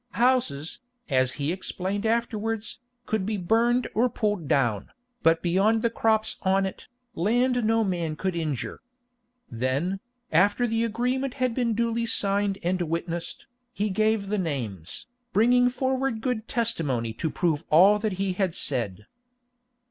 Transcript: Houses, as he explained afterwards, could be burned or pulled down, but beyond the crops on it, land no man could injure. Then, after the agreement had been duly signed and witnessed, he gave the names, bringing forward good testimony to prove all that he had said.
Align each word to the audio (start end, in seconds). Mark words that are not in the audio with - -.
Houses, 0.13 0.79
as 1.09 1.33
he 1.33 1.51
explained 1.51 2.07
afterwards, 2.07 2.79
could 3.05 3.23
be 3.23 3.37
burned 3.37 3.87
or 3.93 4.09
pulled 4.09 4.47
down, 4.47 4.89
but 5.21 5.43
beyond 5.43 5.83
the 5.83 5.91
crops 5.91 6.37
on 6.41 6.65
it, 6.65 6.87
land 7.13 7.63
no 7.63 7.83
man 7.83 8.15
could 8.15 8.35
injure. 8.35 8.81
Then, 9.51 9.99
after 10.31 10.65
the 10.65 10.83
agreement 10.83 11.35
had 11.35 11.53
been 11.53 11.75
duly 11.75 12.07
signed 12.07 12.57
and 12.63 12.81
witnessed, 12.81 13.45
he 13.73 13.91
gave 13.91 14.25
the 14.25 14.39
names, 14.39 15.05
bringing 15.33 15.69
forward 15.69 16.21
good 16.21 16.47
testimony 16.47 17.13
to 17.13 17.29
prove 17.29 17.63
all 17.69 17.99
that 17.99 18.13
he 18.13 18.33
had 18.33 18.55
said. 18.55 19.05